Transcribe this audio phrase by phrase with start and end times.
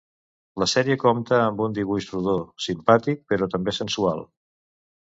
[0.63, 2.35] La sèrie compta amb un dibuix rodó,
[2.69, 4.27] simpàtic però també sensual.